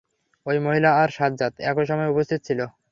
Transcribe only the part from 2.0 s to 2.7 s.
উপস্থিত ছিল।